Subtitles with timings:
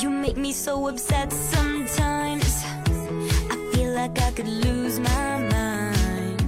[0.00, 2.64] you make me so upset sometimes.
[3.50, 6.38] I feel like i could lose my mind.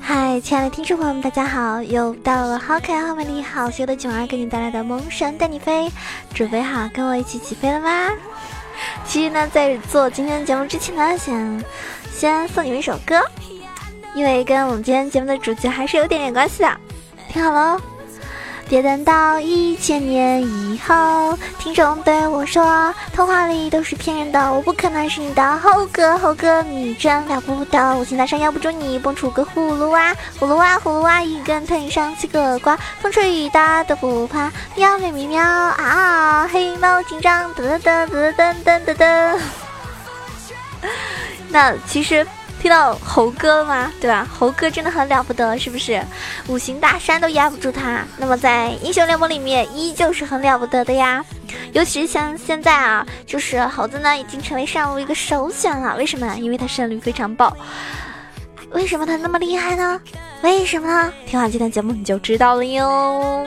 [0.00, 5.90] 嗨亲爱的听众朋友们大家好又到了好可爱好美丽好羞的囧儿给你带来的萌神带你飞
[6.32, 8.12] 准备好跟我一起起飞了吗？
[9.04, 11.64] 其实呢在做今天的节目之前呢想
[12.12, 13.20] 先送你们一首歌
[14.14, 16.80] 因为跟我们今天节目的主题还是有点点关系的
[17.28, 17.80] 听好喽
[18.68, 26.18] 别等到一千年以后，听众对我说：“童话里都是骗人的，我不可能是你的猴哥。
[26.18, 27.96] 猴哥，你真了不得！
[27.96, 34.50] 我现在上压不住你，蹦出个葫芦娃，葫芦娃，葫芦娃，一根藤上七个瓜，风吹雨打都不怕。
[34.74, 36.48] 喵喵喵喵啊！
[36.52, 39.38] 黑猫警长噔，噔噔噔噔噔噔噔。
[41.50, 42.26] 那其实。
[42.66, 43.92] 听到猴哥了吗？
[44.00, 44.26] 对吧？
[44.28, 46.02] 猴哥真的很了不得，是不是？
[46.48, 48.04] 五行大山都压不住他。
[48.16, 51.24] 那么在英雄联盟里面，依旧是很了不得的呀。
[51.72, 55.96] 尤其是像现在啊，就是猴子呢，已经成为上路一个首选了。
[55.96, 56.34] 为什么？
[56.38, 57.56] 因为他胜率非常爆。
[58.72, 60.00] 为什么他那么厉害呢？
[60.42, 61.12] 为什么？
[61.24, 63.46] 听完今天节目你就知道了哟。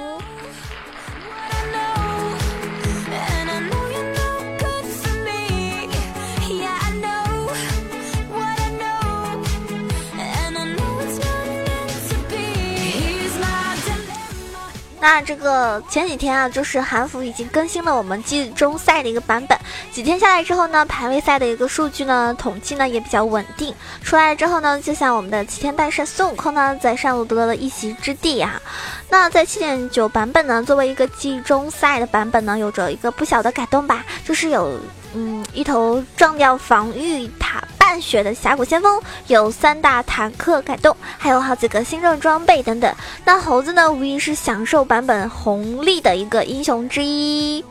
[15.02, 19.58] 那这个前几天啊，就是韩服已经更新了我们季中赛的一个版本。
[19.92, 23.73] 几天下来之后呢，排位赛的一个数据呢，统计呢也比较稳定。
[24.03, 28.61] 出来之后呢，就像我们的齐天大圣孙悟空呢，在上路得到了一席之地啊。
[29.09, 34.77] 那在七点九版本呢，作为一个季中赛的版本呢，有着一个不小的改动吧，就是有
[35.14, 37.64] 嗯一头撞掉防御塔。
[37.90, 42.95] 淡血的峡谷先锋有三大坦克改动，还有好几个新任装备等等。
[43.26, 47.66] 那猴子呢，无疑是享受版本红利的一个英雄之一。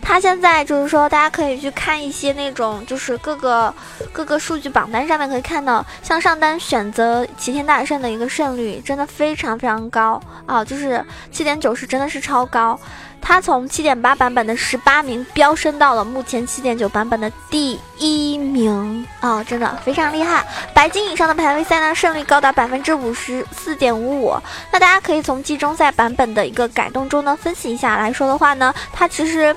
[0.00, 3.74] 他现在就是说，大家可以去看一些那种，就是各个
[4.10, 12.80] 各个数据榜单上面可以看到，像上单选择齐天大圣的一个胜率真的非常非常高啊，就是七点九是真的是超高。
[13.20, 20.46] 他从七点八版本的十八名飙升到了目前七点九版本的第一名啊，真的非常厉害！
[20.72, 24.34] 白金以上的排位赛呢，胜率高达百分之五十四点五五。
[24.72, 29.54] 那大家可以从季中赛版本的一个改动中呢，分析一下来说的话呢，它其实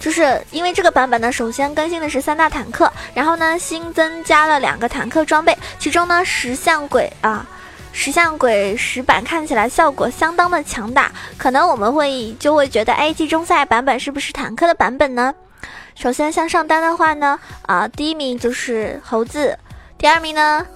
[0.00, 7.46] 就是因为这个版本呢，首先更新的是三大坦克，然后呢新增加了两个坦克装备，其中呢石像鬼啊。
[7.98, 15.34] 石像鬼石板看起来效果相当的强大，可能我们会就会觉得 A G 中赛版本是不是坦克的版本呢？
[15.94, 19.58] 首先像上单的话呢，啊，第一名就是猴子，
[19.96, 20.66] 第二名呢，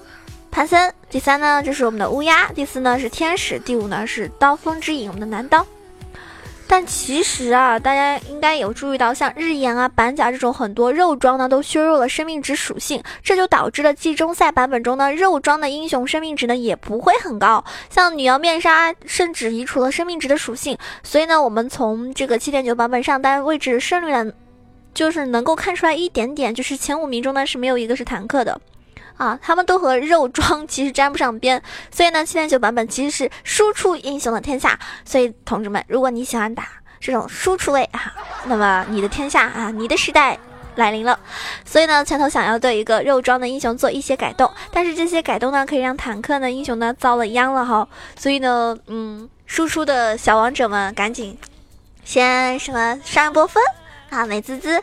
[0.49, 5.63] 潘森，第三呢就是我们的乌鸦，第四呢是天使，第五呢是刀锋之影，我们的男刀。
[6.71, 17.61] 但其实啊，大家应该有注意到，像日炎啊、板甲这种很多肉装呢，都削弱了生命值属性，这就导致了季中赛版本中呢，肉装的英雄生命值呢也不会很高。
[17.89, 24.31] 像女妖面纱甚至移除了生命值的属性，所以呢，我们从这个七点九版本上单位置胜率呢，
[24.93, 28.57] 就是能够看出来一点点，就是前五名中呢是没有一个是坦克的。
[29.21, 31.61] 啊，他们都和肉装 其实沾不上边，
[31.91, 34.79] 所以呢，七点九版本其实是输出英雄的天下。
[35.05, 36.67] 所以同志们，如果你喜欢打
[36.99, 38.11] 这种输出位啊，
[38.45, 40.39] 那么你的天下啊，你的时代
[40.73, 41.19] 来临了。
[41.63, 47.87] 所以呢，拳头想要对一个肉装的英雄做一些改动，但是这些改动呢，可以让坦克的英雄呢遭了殃了哈。
[48.17, 51.37] 所以呢，嗯，输出的小王者们赶紧
[52.03, 53.61] 先什么上一波分
[54.09, 54.81] 啊，美滋滋。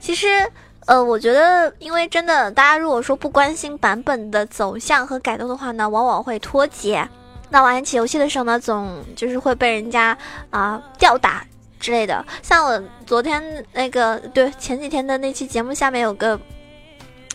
[0.00, 0.50] 其实。
[0.86, 7.06] 呃，我觉得，因为真的，大家如果说不关心版本的走向和改动的话呢，往往会脱节。
[7.50, 10.16] 那玩起游戏的时候呢，总就是会被人家
[10.50, 11.44] 啊吊打
[11.80, 12.24] 之类的。
[12.42, 16.38] 像我昨天那个，对前几天的那期节目下面有个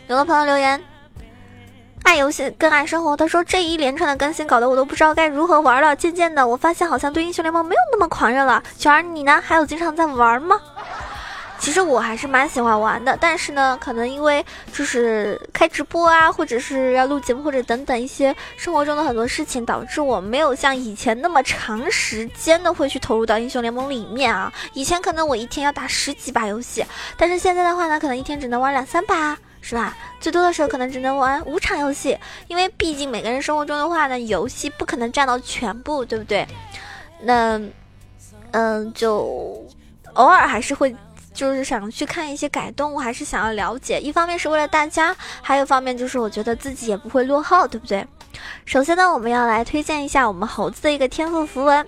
[0.07, 0.81] 有个朋友留言，
[2.03, 3.17] 爱游戏更爱生活。
[3.17, 5.93] 他说这一连串的更新搞得我都不知道该如何玩了。
[5.93, 8.63] 渐渐的，我发现好像对英雄联盟没有那么狂热了。
[8.77, 9.41] 雪儿，你呢？
[9.43, 10.57] 还有经常在玩吗？
[11.61, 14.43] 其实我还是蛮喜欢玩的，但是呢，可能因为
[14.73, 24.51] 就是开直播啊，或者是要录节目，或者等等一些生活中的很多事情，导致我没有像以前那么长时间的会去投入到英雄联盟里面啊。
[24.73, 26.83] 以前可能我一天要打十几把游戏，
[27.15, 29.95] 但是现在的话呢，可能一天只能玩两三把，是吧？
[30.19, 32.17] 最多的时候可能只能玩五场游戏，
[32.47, 36.47] 因为毕竟每个人生活中的话呢，游戏不可能占到全部，对不对？
[37.21, 37.61] 那，
[38.49, 39.63] 嗯，就
[40.13, 40.95] 偶尔还是会。
[41.33, 43.99] 就是想去看一些改动，我还是想要了解。
[43.99, 48.05] 一方面是为了大家，还有方面就是我觉得自己也不会落后，对不对？
[48.65, 51.85] 首先呢，我们要来推荐一下我们猴子的一个天赋符文。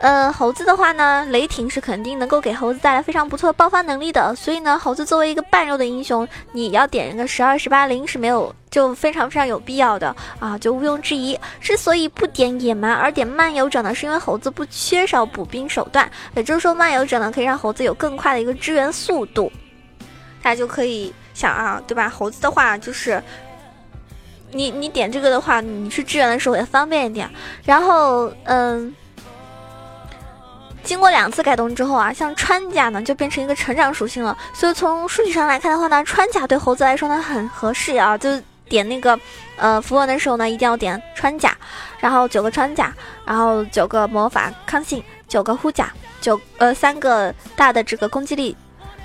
[0.00, 11.38] 呃，猴子的话呢，雷霆是肯定能够给猴子带来非常不错的爆发能力的，所以呢，猴子作为一个半肉的英雄，你要点一个十二十八零是没有，就非常非常有必要的啊，就毋庸置疑。
[11.58, 19.50] 之所以不点野蛮而点漫游者呢，是因为猴子不缺少补兵手段，也就是说漫游者呢可以让猴子有更快的一个支援速度，
[20.42, 22.10] 大家就可以想啊，对吧？
[22.10, 23.22] 猴子的话就是。
[24.56, 27.28] 你你点这个的话，你去支援的时候也方便一点。
[27.64, 28.94] 然后，嗯，
[30.84, 34.36] 经过两次改动之后啊，像穿甲呢就变成一个成长属性了。
[34.52, 38.16] 所以从数据上来看的话呢，穿甲对猴子来说呢很合适啊。
[38.16, 38.28] 就
[38.68, 39.18] 点那个
[39.56, 41.56] 呃符文的时候呢，一定要点穿甲，
[41.98, 42.94] 然后九个穿甲，
[43.24, 48.56] 然后九个魔法抗性，九个护甲，九呃三个大的这个攻击力，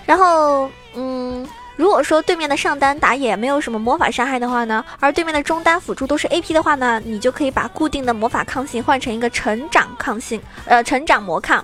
[0.05, 1.47] 然后嗯。
[1.79, 11.63] 如果说对面的上单打野没有什么魔法伤害的话呢，而对面的中单辅助都是 A P 的话呢，你就可以把固定的魔法抗性换成一个成长抗性，呃，成长魔抗。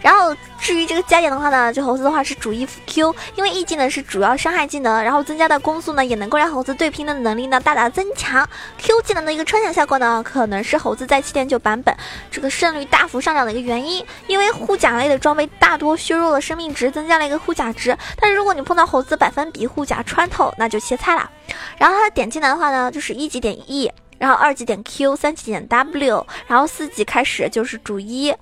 [0.00, 8.48] 然后至于这个加点的话呢，就猴子的话是主 E 副 Q，因为 E 技能是主要伤害技能，然后增加的攻速呢也能够让猴子对拼的能力呢大大增强。
[8.78, 11.92] Q 技能的一个穿墙效果呢，可能是猴子在七点九版本
[12.30, 17.98] 这个胜率大幅上涨的一个原因，因为护甲类的装备大多削弱了生命值，增加了一个护甲值。
[18.20, 21.28] 但是如果你碰到猴子百分比一护甲穿透，那就切菜了。
[21.76, 28.32] 然后它点技能的话呢，就是一级点 E，然后二级点 Q，三级点 W，然后四级开始就是主一。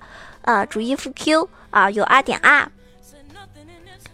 [0.41, 2.69] 呃，主一副 Q 啊，有 R 点 R。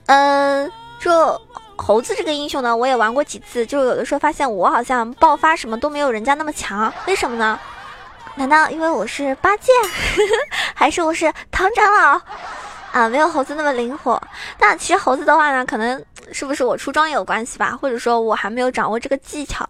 [0.05, 1.41] 嗯，就
[1.75, 7.59] 猴子这个英雄呢，我也玩过几次，就有的时候发现我好像爆发什么都没有人家那么强，为什么呢？
[8.35, 9.73] 难道因为我是八戒，
[10.73, 12.21] 还是我是唐长老
[12.93, 13.09] 啊？
[13.09, 14.21] 没有猴子那么灵活。
[14.57, 16.01] 但其实猴子的话呢，可能
[16.31, 19.67] 是不是我出装也有关系吧，或者说我还没有掌握这个技巧。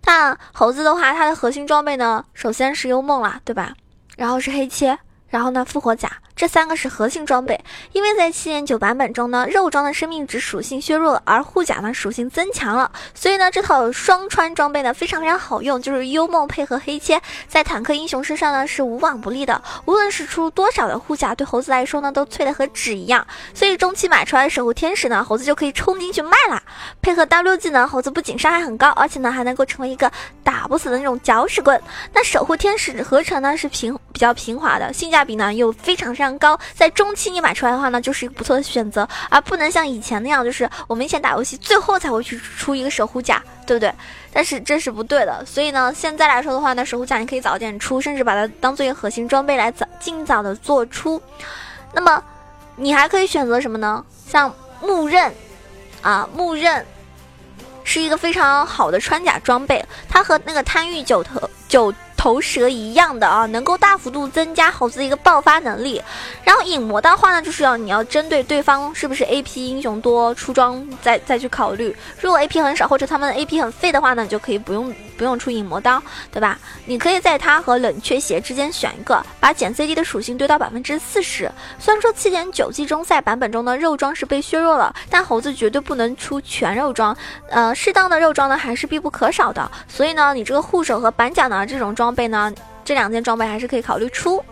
[0.00, 3.74] 但猴子的话，它的核心装备呢，首先是幽梦啦，对吧？
[4.16, 4.98] 然后是黑切。
[5.28, 26.62] 然后呢，复活甲这三个是核心装备，因为在七点九版本中呢，肉装的生命值属性削弱了，而护甲呢属性增强了，所以呢，这套双穿装备呢非常非常好用，就是幽梦配合黑切，在坦克英雄身上呢是无往不利的，无论是出多少的护甲，对猴子来说呢都脆的和纸一样，所以中期买出来的守护天使呢，猴子就可以冲进去卖啦。
[27.02, 30.10] 配合 W 技能，猴子不仅伤害很高，而且呢还能够成为一个
[30.42, 31.78] 打不死的那种搅屎棍。
[32.14, 35.24] 那守护天使合成呢是平比较平滑的，性价。
[35.30, 43.90] 比呢又非常非常高，在中期你买出来的话呢，就是一个不错的选择，而不能像以前那样，就是我们以前打游戏最后才会去出一个守护甲，对不对？
[44.32, 51.22] 但是这是不对的，所以呢，现在来说的话呢，守护甲你可以早点出，甚至把它当做一个核心装备来早尽早的做出。
[51.92, 52.22] 那么
[52.76, 54.04] 你还可以选择什么呢？
[54.26, 54.52] 像
[54.82, 55.32] 木刃
[56.02, 56.84] 啊，木刃
[57.84, 61.94] 是一个非常好的穿甲装备，它和那个贪欲九头九。
[62.20, 66.02] 头蛇一样的啊，能够大幅度增加猴子的一个爆发能力。
[66.44, 71.96] 然后影魔的话呢，就是要你要针对对方是不是 A P 英雄多出装再再去考虑。
[72.20, 76.58] 如果 A P 很少或者他们的 A P 很废的话呢，你就可以不用不用出影魔刀，对吧？
[76.84, 81.50] 你可以在它和冷却鞋之间选一个，把减 C D 的属性堆到百分之四十。
[81.78, 87.16] 虽然说七点九季中赛版本中的肉装是被削弱了，但猴子绝对不能出全肉装，
[87.48, 89.70] 呃，适当的肉装呢还是必不可少的。
[89.88, 92.09] 所以呢，你这个护手和板甲呢这种装。
[92.10, 92.52] 装备呢？
[92.84, 94.44] 这两件装备还是可以考虑出。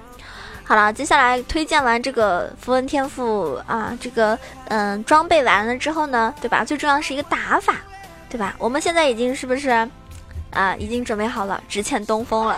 [0.62, 4.38] 好了，接下来推荐完这个符文天赋啊，这个
[4.68, 6.64] 嗯装备完了之后呢，对吧？
[6.64, 7.74] 最重要的是一个打法，
[8.30, 8.54] 对吧？
[8.58, 9.70] 我们现在已经是不是
[10.52, 10.76] 啊？
[10.78, 12.56] 已经准备好了，只欠东风了。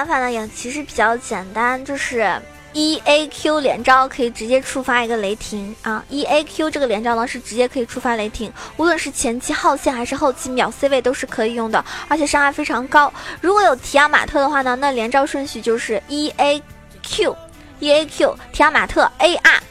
[0.00, 2.40] 玩法呢也其实比较简单，就是
[2.72, 13.12] 一 A Q 连招可以直接触发一个雷霆啊一 A Q 这个连招呢是直接可以触发雷霆，无论是前期耗线还是后期秒 C 位都是可以用的，而且伤害非常高。
[13.42, 16.62] 如果有提亚马特的话呢，那连招顺序就是一 A
[17.02, 17.36] Q
[17.78, 19.62] 一 A Q 提亚马特 A R。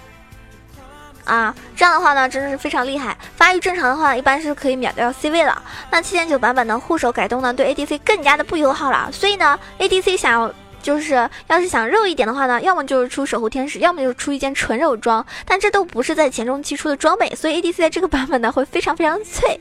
[1.26, 3.16] 啊，这样的话呢，真的是非常厉害。
[3.36, 5.62] 发育正常的话，一般是可以秒掉 C 位了。
[5.92, 9.10] 那七点九版本的护手改动呢，对 ADC 更加的不友好了。
[9.12, 15.26] 所以呢，ADC 想要就是要是想肉一点的话呢，要么就是出守护天使，要么就是出一件纯肉装。
[15.46, 19.60] 但这都不是在前中期出的装备，所以 ADC 在这个版本呢会非常非常脆。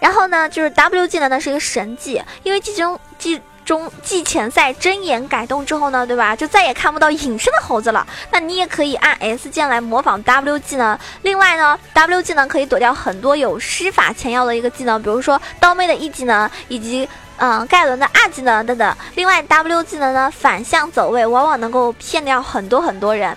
[0.00, 3.40] 然后呢，就是 W 技能呢是一个神技，因为技中技。
[3.66, 6.34] 中季前赛睁眼改动之后呢，对吧？
[6.36, 8.06] 就再也看不到隐身的猴子了。
[8.30, 10.96] 那你也可以按 S 键来模仿 W 技能。
[11.22, 17.08] 另外呢，W 技能可以躲掉很多有施法前摇的一个技能，比如说刀妹的 E 技能以及
[17.38, 18.96] 嗯盖伦的 R 技能等等。
[19.16, 23.36] 另外 W 技能呢反向走位，往往能够骗掉很多很多人。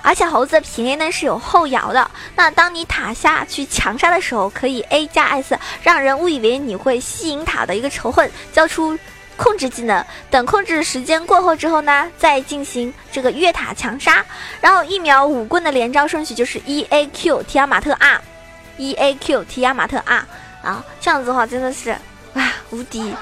[0.00, 8.96] 而且猴子的平 A 呢是有后摇的，那当你塔下去强杀的时候，可以 A 加 S，让人误以为你会吸引塔的一个仇恨，交出
[9.38, 10.04] 控制技能。
[10.30, 14.22] 等控制时间过后之后呢，再进行这个越塔强杀。
[14.60, 20.26] 然后一秒五棍的连招顺序就是 E A Q 提亚马特 R，E A Q 提亚马特 R
[20.62, 21.96] 啊，这样子的话真的是
[22.34, 23.14] 哇无敌，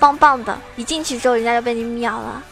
[0.00, 0.58] 棒棒的！
[0.74, 2.42] 一进去之后，人家就被你秒了。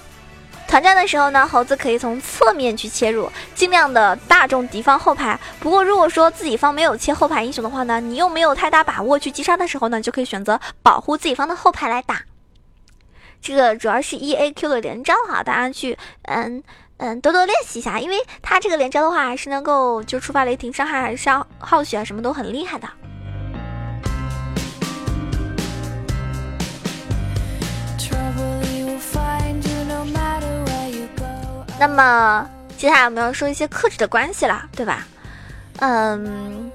[0.69, 5.39] 团战的时候呢，猴子可以从侧面去切入，尽量的大中敌方后排。
[5.61, 12.23] 不过如果说自己方没有切后排英雄的话呢，你又没有太大把握去击杀的时候呢，就可以选择保护自己方的后排来打。
[13.43, 16.63] 这个主要是 E A Q 的连招哈，大家去嗯
[16.99, 22.89] 嗯多多练习一下，因为他这个连招的话还是能够就触发雷霆伤害，还是耗血啊，什么都很厉害的。
[31.81, 35.05] 那么接下来我们要说一些克制的关系了，对吧？
[35.81, 36.71] 嗯，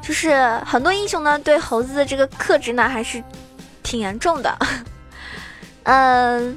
[0.00, 0.32] 就是
[0.64, 3.22] 很多英雄呢对猴子的这个克制呢还是
[3.82, 4.56] 挺严重的。
[5.84, 6.56] 嗯，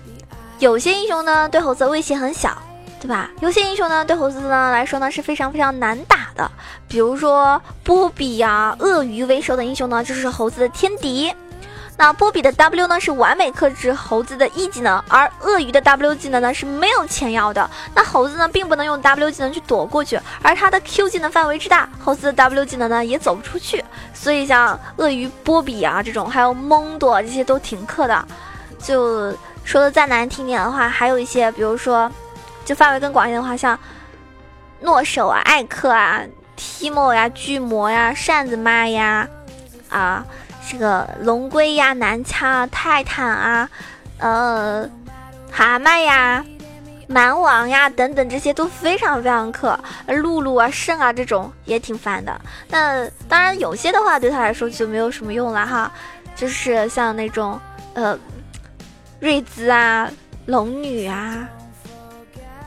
[0.60, 2.58] 有些英雄呢对猴子威胁很小，
[3.01, 3.29] 对吧？
[3.41, 6.50] 有些英雄呢对猴子呢来说呢是非常非常难打的，
[6.88, 11.34] 比如说波比呀、鳄鱼为首的英雄呢就是猴子的天敌。
[11.98, 17.70] 那波比的 W 呢是完美克制猴子的 E 技能，而鳄鱼的 W 技能呢是没有前摇的。
[17.94, 23.82] 那猴子呢并不能用 W 技能去躲过去，而它的 Q 技能范围之大，猴子的 W 技能呢也走不出去。
[24.13, 28.27] 所以像鳄鱼、波比啊这种，还有蒙多这些都挺克的。
[28.86, 32.10] 就说的再难听点的话，还有一些，比如说，
[32.63, 33.77] 就范围更广一点的话，像
[34.82, 36.22] 诺手啊、艾克啊、
[36.56, 39.27] 提莫呀、巨魔呀、扇子妈呀，
[39.89, 40.25] 啊。
[40.68, 43.70] 这个龙龟呀、男枪啊、泰坦啊、
[44.18, 44.89] 呃、
[45.51, 46.44] 蛤蟆呀、
[47.08, 49.80] 蛮王呀等等，这些都非常非常克。
[50.08, 52.42] 露露啊、圣啊这种也挺烦的。
[52.68, 55.92] 那当然有些的话对他来说就没有什么用了哈，
[56.36, 57.62] 就是像那种
[57.94, 58.18] 呃
[59.19, 60.10] 瑞兹啊、
[60.45, 61.48] 龙女啊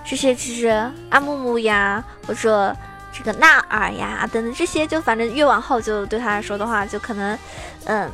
[0.04, 0.68] 这些，其实
[1.10, 2.74] 阿木木呀或者。
[3.10, 7.36] 这个纳尔呀，等等这些，就反正越往后，就对他来说的话，就可能，
[7.86, 8.08] 嗯，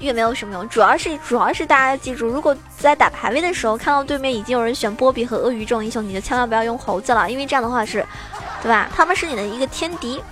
[0.00, 0.68] 越没有什么用。
[0.68, 8.04] 主要是，主要是大家要记住，如果在打排位的时候看到对面已经有人选波比和鳄鱼这种英雄，你就千万不要用猴子了，因为这样的话是，
[8.60, 8.86] 对吧？
[8.94, 10.22] 他们是你的一个天敌。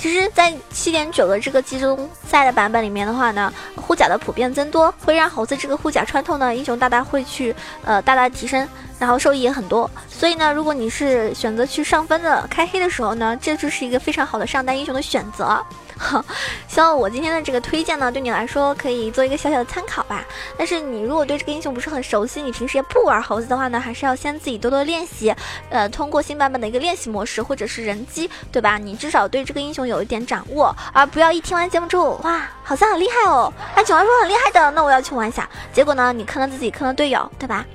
[0.00, 7.54] 其实，在七点九的这个季中赛的版本里面的话呢，护甲的普遍增多，会让猴子这个护甲穿透呢，英雄大大会去
[7.84, 8.66] 呃大大提升，
[8.98, 9.90] 然后收益也很多。
[10.08, 15.62] 所以呢，如果你是选择去上分的开黑的时候呢，这就是一个非常好的上单英雄的选择。
[16.02, 16.24] 好
[16.66, 20.24] 希望我今天的这个推荐呢，对你来说可以做一个小小的参考吧。
[20.56, 25.34] 但是你如果对这个英雄不是很熟悉，你平时也不玩猴子的话呢，还是要先自己多多练习。
[25.68, 28.78] 呃，通过新版本的一个练习模式或者是人机，对吧？
[28.78, 35.46] 你至少对这个英雄有一点掌握，而不要一听完节目之后，哇，好像很厉害哦，哎，九儿说很厉害的，那我要去玩一下。
[35.70, 37.66] 结果呢，你坑了自己，坑了队友，对吧？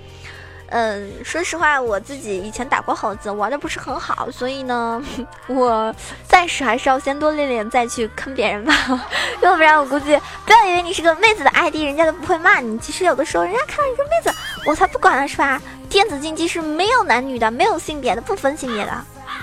[0.69, 5.01] 嗯，说实话，我自己以前打过猴子，玩的不是很好，所以呢，
[5.47, 5.93] 我
[6.27, 8.73] 暂时还是要先多练练，再去坑别人吧。
[9.41, 12.77] 要不然我估计，不要以为你是个妹子的 ID，人家都不会骂你。
[12.79, 14.31] 其实有的时候，人家看到一个妹子，
[14.65, 15.61] 我才不管了，是吧？
[15.87, 18.91] 电子竞技是没有男女的，没有性别的，不分性别的，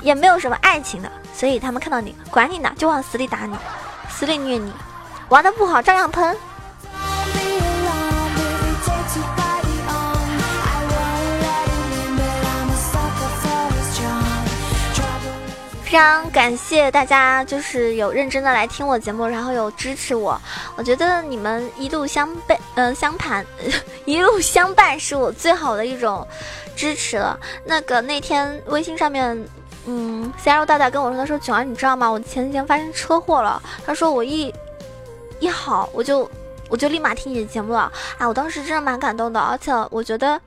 [0.01, 3.57] 也没有什么爱情的，所以他们看到你，管你呢，就往死里打你，
[4.11, 4.73] 死里虐你，
[5.29, 6.37] 玩的不好照样喷。
[15.93, 20.41] 非常感谢大家，就是有认真的来听我节目，然后有支持我。
[20.75, 23.45] 我觉得你们一路相伴，嗯，相伴，
[24.07, 26.27] 一路相伴是我最好的一种
[26.75, 27.39] 支持了。
[27.67, 29.47] 那个那天微信上面，
[29.85, 32.09] 嗯，C L 大大跟我说，他说九儿，你知道吗？
[32.11, 33.63] 我前几天发生车祸了。
[33.85, 34.51] 他说我一
[35.41, 36.27] 一好，我就
[36.71, 37.93] 我就立马听你的节目了。
[38.17, 40.41] 啊，我当时真的蛮感动的，而且我觉得，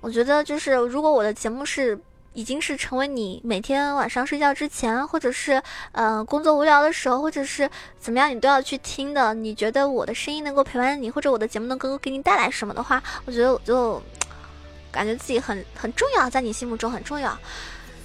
[0.00, 1.98] 我觉得就是如果我的节目是。
[2.38, 7.68] 已经是成为你每天晚上睡觉之前，或者是嗯工作无聊的时候，或者是
[7.98, 9.34] 怎么样，你都要去听的。
[9.34, 14.00] 你觉得我的声音能够陪伴你，或者我的节目能够给你带来什么的话，我觉得我就
[14.92, 17.36] 感觉自己很很重要，在你心目中很重要。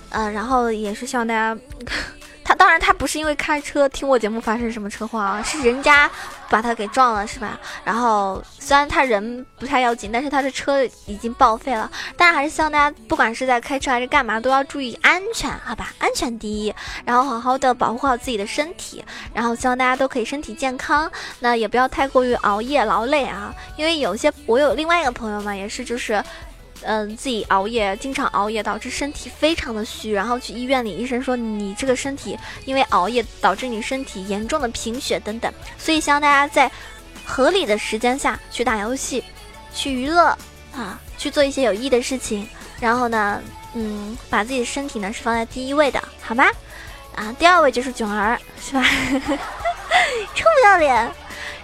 [0.10, 1.56] 嗯，然后也是希望大家
[2.44, 6.10] 他当然他不是因为开车听我节目发生什么车祸啊，是人家
[6.50, 7.58] 把他给撞了，是吧？
[7.84, 11.90] 然后虽然他人不太要紧，但是他的车已经报废了。
[12.18, 15.94] 但是还是希望大家不管是在开车还是干嘛，都要注意安全，好吧？
[16.00, 16.74] 安全第一，
[17.06, 21.10] 然后好好的保护好自己的身体，然后希望大家都可以身体健康。
[21.40, 26.24] 那也不要太过于熬夜劳累啊，因为有些我有另外一个朋友嘛，也是就是。
[26.86, 36.72] 嗯，自己熬夜，经常熬夜导致身体非常的虚，然后去医院里，医生说你这个身体因为熬夜导致你身体严重的贫血等等，所以希望大家在
[37.26, 39.24] 合理的时间下去打游戏，
[39.74, 40.38] 去娱乐
[40.76, 42.48] 啊，去做一些有益的事情，
[42.80, 43.42] 然后呢，
[43.74, 46.46] 嗯，把自己的身体呢是放在第一位的，好吗？
[47.16, 48.84] 啊，第二位就是囧儿，是吧？
[50.36, 51.12] 臭不要脸！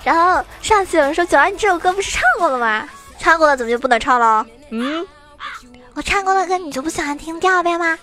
[0.04, 2.88] 然后上次有人说囧儿，你这首歌不是唱过了吗？
[3.18, 4.46] 唱过了怎么就不能唱了？
[4.72, 5.06] 嗯，
[5.94, 7.98] 我唱过的歌你就不喜欢听第二遍吗？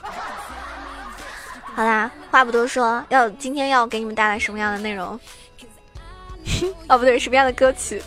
[1.74, 5.18] 好啦，话不多说，要今天要给你们带来什么样的内容？
[6.88, 8.02] 哦，不对，什么样的歌曲？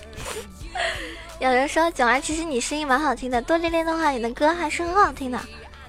[1.39, 5.39] 有人说九儿，其实你声音蛮好听的，多练练的话，你的歌还是很好听的。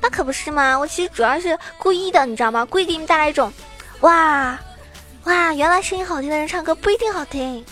[0.00, 0.78] 那可不是吗？
[0.78, 2.64] 我其实主要是故意的，你知道吗？
[2.64, 3.52] 故意给你们带来一种，
[4.00, 4.58] 哇
[5.24, 7.64] 哇，原来声音好听的人唱歌不一定好听。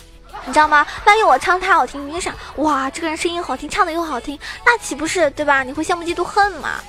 [0.48, 0.86] 你知道吗？
[1.04, 5.62] 万一我唱太好听，你想哇，这个人声音好听，唱的又好听，那岂不是对吧？
[5.62, 6.80] 你会羡慕嫉妒恨吗？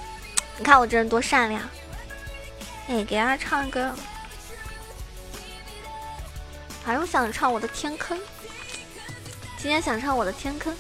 [0.58, 1.62] 你看我这人多善良。
[2.88, 3.94] 哎，给大家唱一个，
[6.86, 8.18] 还是想唱我的天坑。
[9.58, 10.74] 今天想唱我的天坑，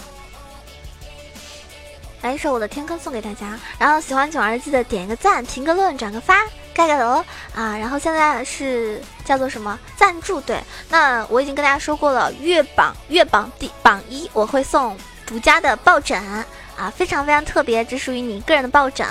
[2.21, 3.59] 来一首我的天坑送给大家。
[3.77, 6.48] 然后喜欢九儿记得点一个赞，评个论，转个发。
[6.79, 7.21] 盖盖楼
[7.53, 10.39] 啊，然后现在是叫做什么赞助？
[10.39, 14.95] 对，那我已经跟大家说过了，月榜月榜第榜一我会送
[15.27, 16.17] 独家的抱枕
[16.77, 19.05] 啊，非常非常特别，只属于你个人的抱枕。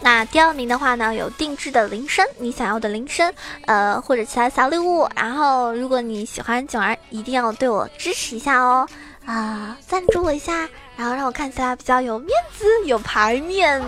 [0.00, 3.30] 那第二名的话呢，有定制的铃声，你想要的铃声，
[3.66, 5.06] 呃，或者其他小礼物。
[5.14, 8.88] 然后如果你喜欢囧儿，一定要对我支持一下哦，
[9.26, 13.82] 啊，赞助我一下，然后让我看起来比较有面子、有牌面。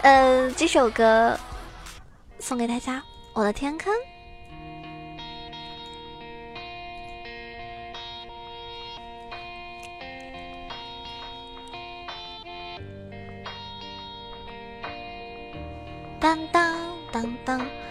[0.00, 1.38] 嗯， 这首歌。
[2.44, 3.90] 送给大家，我的天坑。
[16.20, 16.76] 当当
[17.10, 17.83] 当当当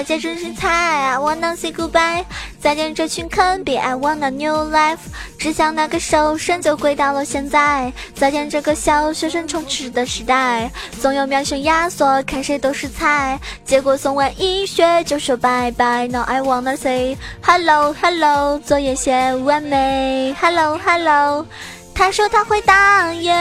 [0.00, 2.24] 再见真心菜，I wanna say goodbye。
[2.58, 4.96] 再见这群坑逼，I want a new life。
[5.38, 7.92] 只想那个手伸就回到了现在。
[8.14, 10.70] 再见这个小学生充斥的时代，
[11.02, 13.38] 总有秒选压缩，看谁都是菜。
[13.62, 16.08] 结果送完一学就说拜拜。
[16.08, 20.34] Now I wanna say hello hello，作业写完美。
[20.40, 21.46] Hello hello，
[21.94, 23.34] 他说他会打野，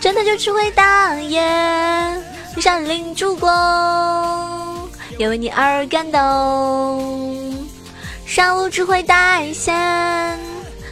[0.00, 1.40] 真的就只会打野，
[2.60, 4.57] 闪灵助攻。
[5.18, 7.52] 也为你而感动，
[8.24, 10.38] 上路只会带线，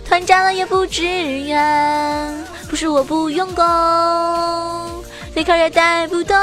[0.04, 3.64] 团战了也不支援，不是我不用功
[5.32, 6.36] ，faker 也带不动，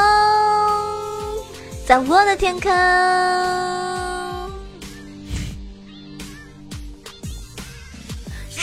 [1.86, 2.72] 在我的天空。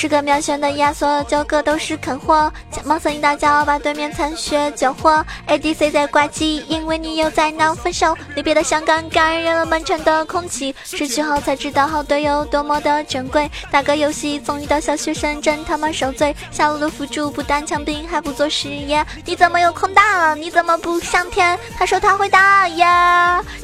[0.00, 2.50] 十个秒选的亚索，九个都是坑货。
[2.86, 5.22] 盲僧一大脚把对面残血救活。
[5.46, 8.16] ADC 在挂机，因为你又在闹分手。
[8.34, 10.74] 离别的伤感感染了满城的空气。
[10.84, 13.50] 失去后才知道好队友多么的珍贵。
[13.70, 16.34] 打个游戏总遇到小学生，真他妈受罪。
[16.50, 19.06] 下路的辅助不单枪兵，还不做实验。
[19.26, 20.34] 你怎么有空大了？
[20.34, 21.58] 你怎么不上天？
[21.76, 22.86] 他说他会打野，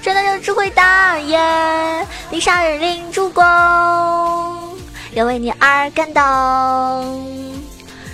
[0.02, 2.06] 真的就只会打野。
[2.28, 3.42] 你杀人领助攻。
[5.16, 6.22] 也为你而感动，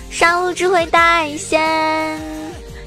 [0.09, 2.17] 上路只会带线，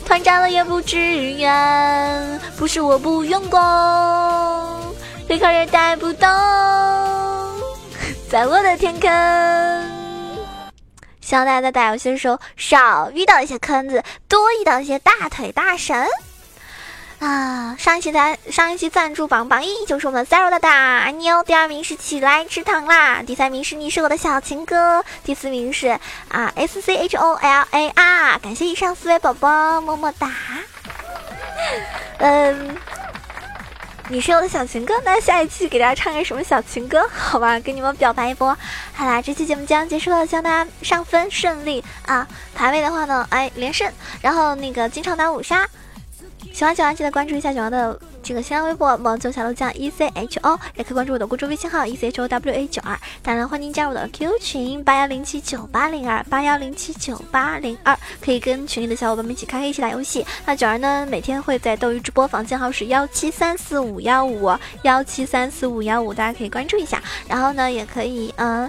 [0.07, 3.61] 团战了也不支援，不是我不用功，
[5.29, 6.27] 贝壳也带不动，
[8.31, 9.11] 在我的天坑。
[11.21, 16.07] 希望大家在打游戏的时候少遇到一些坑子，多遇到一些大腿大神。
[17.19, 25.99] 啊，上一期赞上一期赞助榜榜一就是我们 Zero 大大妞，第二名是起来吃糖啦，第三名是你是我的小情歌，第四名是
[26.29, 30.31] 啊 S C H O L A R，感谢以上四位宝宝，么么哒。
[32.19, 32.77] 嗯，
[34.11, 37.09] 你是我的小情歌，那下一期给大家唱个什么小情歌？
[37.17, 38.57] 好吧，给你们表白一波。
[38.93, 42.29] 好啦，这期节目将结束了，希望大家上分顺利啊。
[42.55, 45.67] 排位的话呢，哎连胜，然后那个经常打五杀。
[46.57, 52.99] 喜欢九儿记得关注一下九儿的这个新浪微博萌九小鹿酱 E C H O，也可以关注我的公众微信号 E C H O W A 九二。
[53.23, 60.25] 当然，欢迎加入我的 QQ 群八幺零七九八零二八幺零七九八零二，可以跟群里的小伙伴们一起开黑，一起打游戏。
[60.47, 67.03] 那九儿呢，每天会在斗鱼直播，房间号是幺七三四五幺五幺七三四五幺五，大家可以关注一下。
[67.29, 68.69] 然后呢，也可以嗯，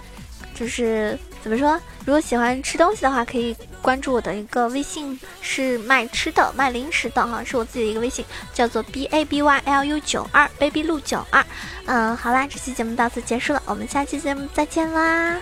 [0.53, 1.79] 就是怎么说？
[2.05, 11.45] 如果喜欢吃东西的话，可以关注我的一个微信，是卖吃的、卖零食的哈，是我自己的一个微信，叫做 b a b y l u 九二 baby 路九二。
[11.85, 15.37] 嗯，好啦，这期节目到此结束了，我们下期节目再见啦。